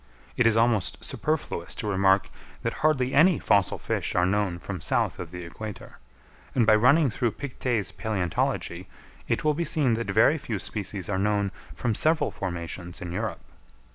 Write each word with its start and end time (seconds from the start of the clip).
It 0.35 0.47
is 0.47 0.57
almost 0.57 1.05
superfluous 1.05 1.75
to 1.75 1.85
remark 1.87 2.31
that 2.63 2.73
hardly 2.81 3.13
any 3.13 3.37
fossil 3.37 3.77
fish 3.77 4.15
are 4.15 4.25
known 4.25 4.57
from 4.57 4.81
south 4.81 5.19
of 5.19 5.29
the 5.29 5.43
equator; 5.45 5.99
and 6.55 6.65
by 6.65 6.73
running 6.73 7.11
through 7.11 7.33
Pictet's 7.33 7.91
Palæontology 7.91 8.87
it 9.27 9.43
will 9.43 9.53
be 9.53 9.63
seen 9.63 9.93
that 9.93 10.09
very 10.09 10.39
few 10.39 10.57
species 10.57 11.07
are 11.07 11.19
known 11.19 11.51
from 11.75 11.93
several 11.93 12.31
formations 12.31 12.99
in 12.99 13.11
Europe. 13.11 13.41